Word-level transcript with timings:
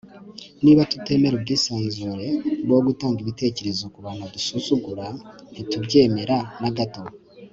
niba 0.63 0.87
tutemera 0.91 1.33
ubwisanzure 1.37 2.27
bwo 2.65 2.79
gutanga 2.87 3.17
ibitekerezo 3.23 3.83
ku 3.93 3.99
bantu 4.05 4.23
dusuzugura, 4.33 5.05
ntitubyemera 5.51 6.37
na 6.61 6.69
gato 6.77 7.01